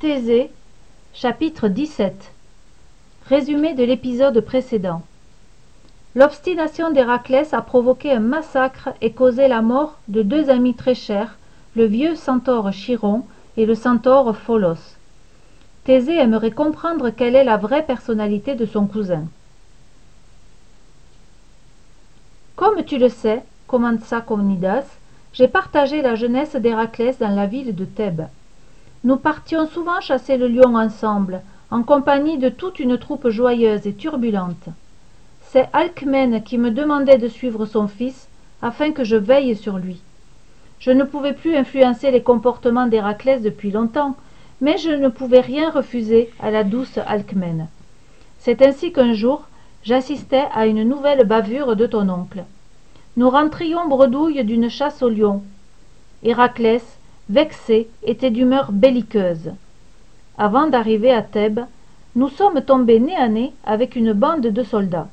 Thésée, 0.00 0.52
chapitre 1.12 1.66
17 1.66 2.30
Résumé 3.26 3.74
de 3.74 3.82
l'épisode 3.82 4.40
précédent 4.42 5.02
L'obstination 6.14 6.92
d'Héraclès 6.92 7.52
a 7.52 7.62
provoqué 7.62 8.12
un 8.12 8.20
massacre 8.20 8.90
et 9.00 9.10
causé 9.10 9.48
la 9.48 9.60
mort 9.60 9.98
de 10.06 10.22
deux 10.22 10.50
amis 10.50 10.74
très 10.74 10.94
chers, 10.94 11.36
le 11.74 11.86
vieux 11.86 12.14
centaure 12.14 12.70
Chiron 12.70 13.24
et 13.56 13.66
le 13.66 13.74
centaure 13.74 14.36
Pholos. 14.36 14.94
Thésée 15.82 16.16
aimerait 16.16 16.52
comprendre 16.52 17.10
quelle 17.10 17.34
est 17.34 17.42
la 17.42 17.56
vraie 17.56 17.84
personnalité 17.84 18.54
de 18.54 18.66
son 18.66 18.86
cousin. 18.86 19.24
Comme 22.54 22.84
tu 22.84 22.98
le 22.98 23.08
sais, 23.08 23.42
commença 23.66 24.20
Conidas, 24.20 24.86
j'ai 25.32 25.48
partagé 25.48 26.02
la 26.02 26.14
jeunesse 26.14 26.54
d'Héraclès 26.54 27.18
dans 27.18 27.34
la 27.34 27.46
ville 27.46 27.74
de 27.74 27.84
Thèbes. 27.84 28.28
Nous 29.04 29.16
partions 29.16 29.66
souvent 29.68 30.00
chasser 30.00 30.36
le 30.36 30.48
lion 30.48 30.74
ensemble, 30.74 31.42
en 31.70 31.82
compagnie 31.82 32.38
de 32.38 32.48
toute 32.48 32.80
une 32.80 32.98
troupe 32.98 33.28
joyeuse 33.28 33.86
et 33.86 33.94
turbulente. 33.94 34.68
C'est 35.42 35.68
Alcmène 35.72 36.42
qui 36.42 36.58
me 36.58 36.70
demandait 36.70 37.18
de 37.18 37.28
suivre 37.28 37.64
son 37.64 37.86
fils, 37.86 38.28
afin 38.60 38.90
que 38.90 39.04
je 39.04 39.16
veille 39.16 39.54
sur 39.54 39.78
lui. 39.78 40.00
Je 40.80 40.90
ne 40.90 41.04
pouvais 41.04 41.32
plus 41.32 41.54
influencer 41.54 42.10
les 42.10 42.22
comportements 42.22 42.86
d'Héraclès 42.86 43.40
depuis 43.40 43.70
longtemps, 43.70 44.16
mais 44.60 44.78
je 44.78 44.90
ne 44.90 45.08
pouvais 45.08 45.40
rien 45.40 45.70
refuser 45.70 46.30
à 46.40 46.50
la 46.50 46.64
douce 46.64 46.98
Alcmène. 47.06 47.68
C'est 48.40 48.62
ainsi 48.62 48.92
qu'un 48.92 49.12
jour, 49.12 49.48
j'assistais 49.84 50.46
à 50.52 50.66
une 50.66 50.82
nouvelle 50.82 51.24
bavure 51.24 51.76
de 51.76 51.86
ton 51.86 52.08
oncle. 52.08 52.44
Nous 53.16 53.30
rentrions 53.30 53.86
bredouille 53.88 54.44
d'une 54.44 54.68
chasse 54.68 55.02
au 55.02 55.08
lion. 55.08 55.42
Héraclès, 56.24 56.97
vexé, 57.28 57.88
était 58.02 58.30
d'humeur 58.30 58.72
belliqueuse. 58.72 59.52
Avant 60.36 60.66
d'arriver 60.66 61.12
à 61.12 61.22
Thèbes, 61.22 61.60
nous 62.16 62.28
sommes 62.28 62.62
tombés 62.62 63.00
nez 63.00 63.16
à 63.16 63.28
nez 63.28 63.52
avec 63.64 63.96
une 63.96 64.12
bande 64.12 64.46
de 64.46 64.62
soldats. 64.62 65.08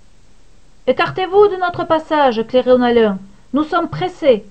Écartez-vous 0.87 1.47
de 1.47 1.55
notre 1.55 1.85
passage, 1.85 2.45
Cléronalin, 2.47 3.17
nous 3.53 3.63
sommes 3.63 3.89
pressés. 3.89 4.45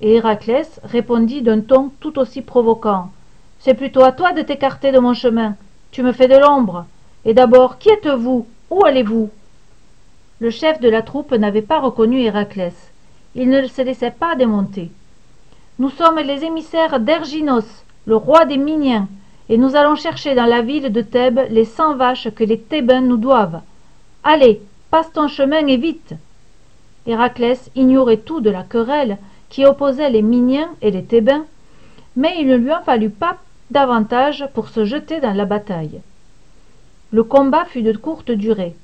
Et 0.00 0.14
Héraclès 0.14 0.80
répondit 0.84 1.42
d'un 1.42 1.60
ton 1.60 1.90
tout 2.00 2.18
aussi 2.18 2.42
provoquant. 2.42 3.10
C'est 3.58 3.74
plutôt 3.74 4.02
à 4.02 4.12
toi 4.12 4.32
de 4.32 4.42
t'écarter 4.42 4.90
de 4.92 4.98
mon 4.98 5.14
chemin. 5.14 5.56
Tu 5.90 6.02
me 6.02 6.12
fais 6.12 6.28
de 6.28 6.36
l'ombre. 6.36 6.86
Et 7.24 7.34
d'abord, 7.34 7.78
qui 7.78 7.90
êtes-vous? 7.90 8.46
Où 8.70 8.84
allez-vous 8.84 9.30
Le 10.40 10.50
chef 10.50 10.80
de 10.80 10.88
la 10.88 11.02
troupe 11.02 11.32
n'avait 11.32 11.62
pas 11.62 11.80
reconnu 11.80 12.22
Héraclès. 12.22 12.74
Il 13.34 13.48
ne 13.48 13.66
se 13.66 13.82
laissait 13.82 14.10
pas 14.10 14.34
démonter. 14.34 14.90
Nous 15.80 15.90
sommes 15.90 16.20
les 16.20 16.44
émissaires 16.44 17.00
d'Erginos, 17.00 17.84
le 18.06 18.14
roi 18.14 18.44
des 18.44 18.58
Miniens, 18.58 19.08
et 19.48 19.58
nous 19.58 19.74
allons 19.74 19.96
chercher 19.96 20.36
dans 20.36 20.46
la 20.46 20.62
ville 20.62 20.92
de 20.92 21.00
Thèbes 21.00 21.40
les 21.50 21.64
cent 21.64 21.96
vaches 21.96 22.30
que 22.30 22.44
les 22.44 22.60
Thébains 22.60 23.00
nous 23.00 23.16
doivent. 23.16 23.60
Allez, 24.22 24.62
passe 24.92 25.10
ton 25.12 25.26
chemin 25.26 25.66
et 25.66 25.76
vite. 25.76 26.14
Héraclès 27.06 27.72
ignorait 27.74 28.18
tout 28.18 28.40
de 28.40 28.50
la 28.50 28.62
querelle 28.62 29.18
qui 29.48 29.66
opposait 29.66 30.10
les 30.10 30.22
Miniens 30.22 30.70
et 30.80 30.92
les 30.92 31.02
Thébains, 31.02 31.44
mais 32.14 32.36
il 32.38 32.46
ne 32.46 32.56
lui 32.56 32.72
en 32.72 32.82
fallut 32.82 33.10
pas 33.10 33.38
davantage 33.72 34.46
pour 34.54 34.68
se 34.68 34.84
jeter 34.84 35.18
dans 35.18 35.34
la 35.34 35.44
bataille. 35.44 36.00
Le 37.10 37.24
combat 37.24 37.64
fut 37.64 37.82
de 37.82 37.96
courte 37.96 38.30
durée. 38.30 38.76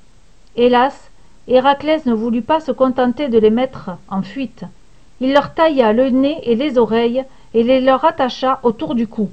Hélas, 0.56 1.12
Héraclès 1.46 2.04
ne 2.06 2.14
voulut 2.14 2.42
pas 2.42 2.58
se 2.58 2.72
contenter 2.72 3.28
de 3.28 3.38
les 3.38 3.50
mettre 3.50 3.90
en 4.08 4.22
fuite 4.22 4.64
il 5.20 5.32
leur 5.32 5.54
tailla 5.54 5.92
le 5.92 6.10
nez 6.10 6.38
et 6.42 6.54
les 6.54 6.78
oreilles 6.78 7.24
et 7.54 7.62
les 7.62 7.80
leur 7.80 8.04
attacha 8.04 8.60
autour 8.62 8.94
du 8.94 9.06
cou. 9.06 9.30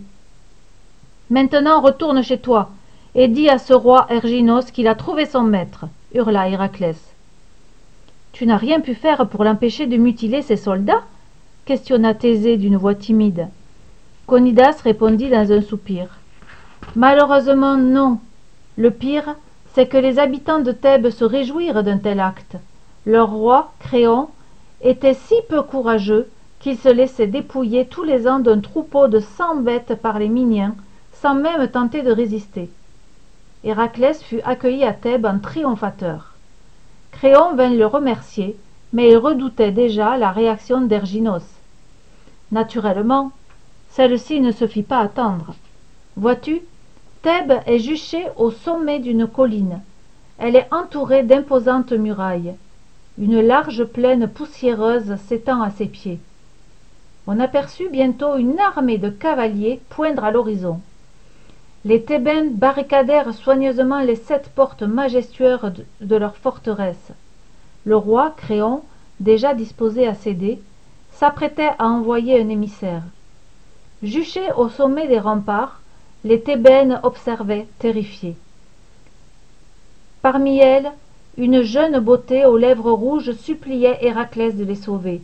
Maintenant 1.29 1.81
retourne 1.81 2.21
chez 2.23 2.37
toi 2.37 2.69
et 3.15 3.27
dis 3.27 3.49
à 3.49 3.57
ce 3.57 3.73
roi 3.73 4.05
erginos 4.09 4.71
qu'il 4.71 4.87
a 4.87 4.95
trouvé 4.95 5.25
son 5.25 5.43
maître 5.43 5.85
hurla 6.13 6.49
héraclès. 6.49 6.97
Tu 8.31 8.45
n'as 8.45 8.57
rien 8.57 8.81
pu 8.81 8.93
faire 8.93 9.27
pour 9.27 9.43
l'empêcher 9.43 9.87
de 9.87 9.97
mutiler 9.97 10.41
ses 10.41 10.57
soldats? 10.57 11.03
questionna 11.65 12.13
thésée 12.13 12.55
d'une 12.55 12.77
voix 12.77 12.95
timide. 12.95 13.49
Conidas 14.25 14.79
répondit 14.83 15.29
dans 15.29 15.51
un 15.51 15.61
soupir. 15.61 16.19
Malheureusement 16.95 17.77
non. 17.77 18.19
Le 18.77 18.91
pire 18.91 19.35
c'est 19.73 19.87
que 19.87 19.97
les 19.97 20.17
habitants 20.17 20.61
de 20.61 20.71
thèbes 20.71 21.09
se 21.09 21.23
réjouirent 21.23 21.83
d'un 21.83 21.99
tel 21.99 22.19
acte. 22.19 22.57
Leur 23.05 23.29
roi 23.29 23.73
créon 23.79 24.27
était 24.81 25.13
si 25.13 25.35
peu 25.49 25.61
courageux 25.61 26.29
qu'il 26.59 26.77
se 26.77 26.89
laissait 26.89 27.27
dépouiller 27.27 27.85
tous 27.85 28.03
les 28.03 28.27
ans 28.27 28.39
d'un 28.39 28.59
troupeau 28.59 29.07
de 29.07 29.19
cent 29.19 29.55
bêtes 29.55 29.95
par 29.95 30.19
les 30.19 30.29
Miniens, 30.29 30.75
sans 31.13 31.35
même 31.35 31.67
tenter 31.67 32.01
de 32.01 32.11
résister. 32.11 32.69
Héraclès 33.63 34.21
fut 34.23 34.41
accueilli 34.41 34.83
à 34.83 34.93
Thèbes 34.93 35.25
en 35.25 35.39
triomphateur. 35.39 36.33
Créon 37.11 37.55
vint 37.55 37.69
le 37.69 37.85
remercier, 37.85 38.55
mais 38.93 39.11
il 39.11 39.17
redoutait 39.17 39.71
déjà 39.71 40.17
la 40.17 40.31
réaction 40.31 40.81
d'Erginos. 40.81 41.43
Naturellement, 42.51 43.31
celle-ci 43.89 44.39
ne 44.39 44.51
se 44.51 44.67
fit 44.67 44.83
pas 44.83 44.99
attendre. 44.99 45.55
Vois-tu, 46.15 46.61
Thèbes 47.23 47.59
est 47.65 47.79
juchée 47.79 48.25
au 48.37 48.51
sommet 48.51 48.99
d'une 48.99 49.27
colline. 49.27 49.81
Elle 50.37 50.55
est 50.55 50.71
entourée 50.71 51.23
d'imposantes 51.23 51.91
murailles. 51.91 52.55
Une 53.19 53.41
large 53.41 53.83
plaine 53.85 54.27
poussiéreuse 54.27 55.15
s'étend 55.27 55.61
à 55.63 55.71
ses 55.71 55.87
pieds. 55.87 56.19
On 57.25 57.39
aperçut 57.39 57.89
bientôt 57.89 58.37
une 58.37 58.59
armée 58.59 58.99
de 58.99 59.09
cavaliers 59.09 59.81
poindre 59.89 60.23
à 60.23 60.31
l'horizon. 60.31 60.81
Les 61.83 62.03
Thébains 62.03 62.49
barricadèrent 62.51 63.33
soigneusement 63.33 64.01
les 64.01 64.15
sept 64.15 64.49
portes 64.49 64.83
majestueuses 64.83 65.85
de 65.99 66.15
leur 66.15 66.35
forteresse. 66.35 67.11
Le 67.85 67.95
roi, 67.95 68.33
Créon, 68.37 68.83
déjà 69.19 69.53
disposé 69.55 70.07
à 70.07 70.13
céder, 70.13 70.61
s'apprêtait 71.11 71.71
à 71.79 71.87
envoyer 71.87 72.39
un 72.39 72.49
émissaire. 72.49 73.03
Juchés 74.03 74.51
au 74.57 74.69
sommet 74.69 75.07
des 75.07 75.19
remparts, 75.19 75.81
les 76.23 76.41
Thébaines 76.41 76.99
observaient, 77.01 77.67
terrifiées. 77.79 78.37
Parmi 80.21 80.59
elles, 80.59 80.91
une 81.37 81.61
jeune 81.61 81.99
beauté 81.99 82.45
aux 82.45 82.57
lèvres 82.57 82.91
rouges 82.91 83.31
suppliait 83.33 83.99
Héraclès 84.01 84.55
de 84.55 84.63
les 84.63 84.75
sauver. 84.75 85.21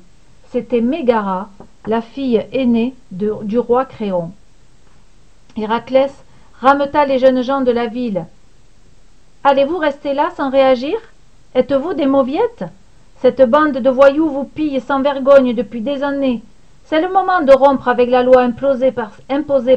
C'était 0.52 0.82
Mégara, 0.82 1.50
la 1.88 2.02
fille 2.02 2.46
aînée 2.52 2.94
du 3.12 3.58
roi 3.58 3.86
Créon. 3.86 4.32
Héraclès 5.58 6.12
rameta 6.62 7.06
les 7.06 7.18
jeunes 7.18 7.42
gens 7.42 7.62
de 7.62 7.72
la 7.72 7.88
ville. 7.88 8.26
Allez-vous 9.44 9.78
rester 9.78 10.14
là 10.14 10.30
sans 10.38 10.52
réagir? 10.52 10.96
Êtes-vous 11.56 11.96
des 11.96 12.06
mauviettes? 12.06 12.66
Cette 13.20 13.42
bande 13.50 13.78
de 13.78 13.90
voyous 13.90 14.30
vous 14.30 14.44
pille 14.44 14.82
sans 14.82 15.02
vergogne 15.02 15.56
depuis 15.56 15.82
des 15.82 16.04
années. 16.04 16.44
C'est 16.86 17.02
le 17.02 17.12
moment 17.12 17.42
de 17.42 17.54
rompre 17.54 17.88
avec 17.88 18.10
la 18.10 18.22
loi 18.22 18.42
imposée 18.42 18.92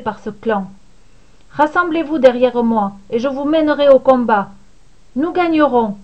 par 0.01 0.19
ce 0.19 0.31
clan. 0.31 0.67
Rassemblez-vous 1.53 2.19
derrière 2.19 2.63
moi, 2.63 2.93
et 3.11 3.19
je 3.19 3.29
vous 3.29 3.45
mènerai 3.45 3.89
au 3.89 3.99
combat. 3.99 4.51
Nous 5.15 5.33
gagnerons. 5.33 5.97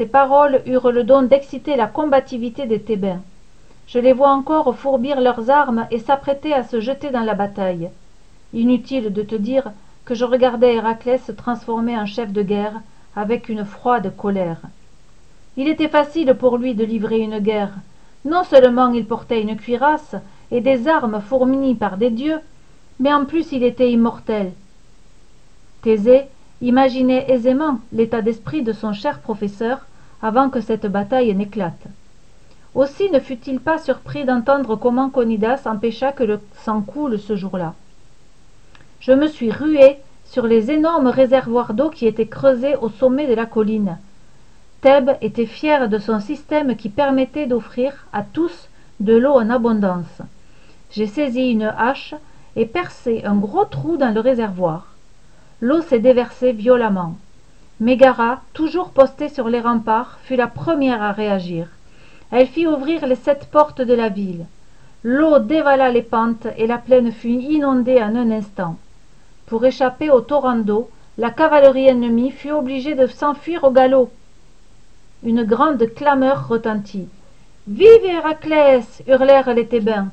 Ces 0.00 0.06
paroles 0.06 0.62
eurent 0.64 0.92
le 0.92 1.04
don 1.04 1.24
d'exciter 1.24 1.76
la 1.76 1.86
combativité 1.86 2.64
des 2.64 2.80
Thébains. 2.80 3.20
Je 3.86 3.98
les 3.98 4.14
vois 4.14 4.30
encore 4.30 4.74
fourbir 4.74 5.20
leurs 5.20 5.50
armes 5.50 5.86
et 5.90 5.98
s'apprêter 5.98 6.54
à 6.54 6.62
se 6.62 6.80
jeter 6.80 7.10
dans 7.10 7.20
la 7.20 7.34
bataille. 7.34 7.90
Inutile 8.54 9.12
de 9.12 9.20
te 9.20 9.34
dire 9.34 9.72
que 10.06 10.14
je 10.14 10.24
regardais 10.24 10.76
Héraclès 10.76 11.22
se 11.22 11.32
transformer 11.32 11.98
en 11.98 12.06
chef 12.06 12.32
de 12.32 12.40
guerre 12.40 12.80
avec 13.14 13.50
une 13.50 13.66
froide 13.66 14.16
colère. 14.16 14.62
Il 15.58 15.68
était 15.68 15.90
facile 15.90 16.32
pour 16.32 16.56
lui 16.56 16.74
de 16.74 16.84
livrer 16.86 17.18
une 17.18 17.40
guerre. 17.40 17.74
Non 18.24 18.42
seulement 18.42 18.88
il 18.88 19.04
portait 19.04 19.42
une 19.42 19.58
cuirasse 19.58 20.16
et 20.50 20.62
des 20.62 20.88
armes 20.88 21.20
fournies 21.20 21.74
par 21.74 21.98
des 21.98 22.08
dieux, 22.08 22.40
mais 23.00 23.12
en 23.12 23.26
plus 23.26 23.52
il 23.52 23.62
était 23.64 23.92
immortel. 23.92 24.52
Thésée 25.82 26.22
imaginait 26.62 27.30
aisément 27.30 27.80
l'état 27.92 28.22
d'esprit 28.22 28.62
de 28.62 28.72
son 28.72 28.94
cher 28.94 29.18
professeur 29.18 29.80
avant 30.22 30.50
que 30.50 30.60
cette 30.60 30.86
bataille 30.86 31.34
n'éclate. 31.34 31.86
Aussi 32.74 33.10
ne 33.10 33.18
fut-il 33.18 33.60
pas 33.60 33.78
surpris 33.78 34.24
d'entendre 34.24 34.76
comment 34.76 35.10
Conidas 35.10 35.62
empêcha 35.64 36.12
que 36.12 36.22
le 36.22 36.40
sang 36.64 36.82
coule 36.82 37.18
ce 37.18 37.34
jour-là. 37.34 37.74
Je 39.00 39.12
me 39.12 39.26
suis 39.26 39.50
rué 39.50 39.98
sur 40.24 40.46
les 40.46 40.70
énormes 40.70 41.08
réservoirs 41.08 41.74
d'eau 41.74 41.90
qui 41.90 42.06
étaient 42.06 42.28
creusés 42.28 42.76
au 42.76 42.88
sommet 42.88 43.26
de 43.26 43.34
la 43.34 43.46
colline. 43.46 43.98
Thèbes 44.82 45.16
était 45.20 45.46
fier 45.46 45.88
de 45.88 45.98
son 45.98 46.20
système 46.20 46.76
qui 46.76 46.88
permettait 46.88 47.46
d'offrir 47.46 48.06
à 48.12 48.22
tous 48.22 48.68
de 49.00 49.16
l'eau 49.16 49.32
en 49.32 49.50
abondance. 49.50 50.22
J'ai 50.92 51.06
saisi 51.06 51.50
une 51.50 51.74
hache 51.76 52.14
et 52.56 52.66
percé 52.66 53.22
un 53.24 53.36
gros 53.36 53.64
trou 53.64 53.96
dans 53.96 54.14
le 54.14 54.20
réservoir. 54.20 54.86
L'eau 55.60 55.82
s'est 55.82 55.98
déversée 55.98 56.52
violemment. 56.52 57.16
Mégara, 57.80 58.42
toujours 58.52 58.90
postée 58.90 59.28
sur 59.28 59.48
les 59.48 59.60
remparts, 59.60 60.18
fut 60.24 60.36
la 60.36 60.46
première 60.46 61.02
à 61.02 61.12
réagir. 61.12 61.66
Elle 62.30 62.46
fit 62.46 62.66
ouvrir 62.66 63.06
les 63.06 63.16
sept 63.16 63.48
portes 63.50 63.80
de 63.80 63.94
la 63.94 64.08
ville. 64.08 64.46
L'eau 65.02 65.38
dévala 65.38 65.90
les 65.90 66.02
pentes 66.02 66.46
et 66.58 66.66
la 66.66 66.78
plaine 66.78 67.10
fut 67.10 67.28
inondée 67.28 68.02
en 68.02 68.14
un 68.14 68.30
instant. 68.30 68.76
pour 69.50 69.64
échapper 69.64 70.10
au 70.10 70.20
torrent 70.20 70.58
d'eau 70.58 70.88
la 71.18 71.30
cavalerie 71.30 71.88
ennemie 71.88 72.30
fut 72.30 72.52
obligée 72.52 72.94
de 72.94 73.08
s'enfuir 73.08 73.64
au 73.64 73.72
galop 73.72 74.08
une 75.24 75.42
grande 75.42 75.84
clameur 75.96 76.46
retentit 76.46 77.08
vive 77.66 78.04
héraclès 78.04 79.02
hurlèrent 79.08 79.52
les 79.52 79.66
thébains 79.66 80.08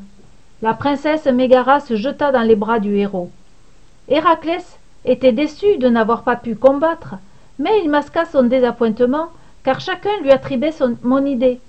la 0.63 0.73
princesse 0.73 1.27
mégara 1.27 1.79
se 1.81 1.95
jeta 1.95 2.31
dans 2.31 2.41
les 2.41 2.55
bras 2.55 2.79
du 2.79 2.95
héros 2.97 3.29
héraclès 4.09 4.65
était 5.05 5.31
déçu 5.31 5.77
de 5.77 5.87
n'avoir 5.87 6.23
pas 6.23 6.35
pu 6.35 6.55
combattre 6.55 7.13
mais 7.59 7.81
il 7.83 7.89
masqua 7.89 8.25
son 8.25 8.43
désappointement 8.43 9.29
car 9.63 9.79
chacun 9.79 10.17
lui 10.21 10.31
attribuait 10.31 10.73
mon 11.03 11.25
idée. 11.25 11.59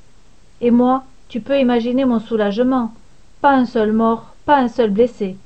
Et 0.61 0.71
moi 0.71 1.05
tu 1.29 1.41
peux 1.41 1.59
imaginer 1.59 2.05
mon 2.05 2.21
soulagement. 2.21 2.93
Pas 3.41 3.53
un 3.53 3.67
seul 3.67 3.93
mort 3.93 4.35
pas 4.45 4.59
un 4.59 4.69
seul 4.69 4.91
blessé. 4.91 5.37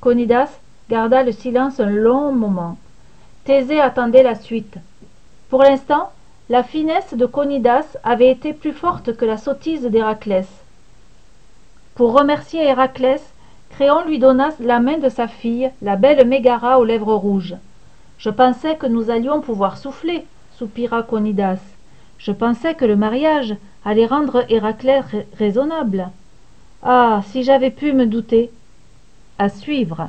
Conidas 0.00 0.60
garda 0.88 1.24
le 1.24 1.32
silence 1.32 1.80
un 1.80 1.90
long 1.90 2.32
moment. 2.32 2.78
Thésée 3.44 3.80
attendait 3.80 4.22
la 4.22 4.36
suite. 4.36 4.76
Pour 5.50 5.62
l'instant 5.62 6.10
la 6.48 6.62
finesse 6.62 7.14
de 7.14 7.26
conidas 7.26 7.96
avait 8.04 8.30
été 8.30 8.52
plus 8.52 8.72
forte 8.72 9.16
que 9.16 9.24
la 9.24 9.36
sottise 9.38 9.86
d'héraclès. 9.86 10.46
Pour 11.94 12.12
remercier 12.12 12.64
héraclès 12.64 13.22
créon 13.70 14.04
lui 14.04 14.18
donna 14.18 14.50
la 14.60 14.78
main 14.78 14.98
de 14.98 15.08
sa 15.08 15.26
fille 15.26 15.70
la 15.82 15.96
belle 15.96 16.26
mégara 16.26 16.78
aux 16.78 16.84
lèvres 16.84 17.14
rouges 17.14 17.56
je 18.24 18.30
pensais 18.30 18.76
que 18.76 18.86
nous 18.86 19.10
allions 19.10 19.42
pouvoir 19.42 19.76
souffler 19.76 20.24
soupira 20.56 21.02
conidas. 21.02 21.58
Je 22.16 22.32
pensais 22.32 22.74
que 22.74 22.86
le 22.86 22.96
mariage 22.96 23.54
allait 23.84 24.06
rendre 24.06 24.46
héraclès 24.48 25.04
raisonnable. 25.36 26.08
Ah 26.82 27.20
si 27.26 27.42
j'avais 27.42 27.70
pu 27.70 27.92
me 27.92 28.06
douter. 28.06 28.50
À 29.38 29.50
suivre 29.50 30.08